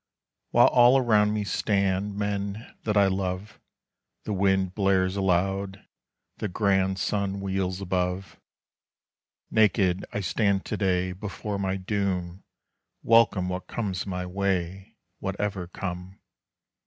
[0.49, 3.59] While all around me stand Men that I love,
[4.23, 5.85] The wind blares aloud,
[6.37, 8.39] the grand Sun wheels above.
[9.51, 12.43] Naked I stand to day Before my doom,
[13.03, 16.19] Welcome what comes my way, Whatever come.